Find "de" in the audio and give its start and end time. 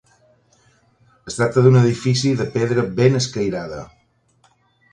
2.41-2.49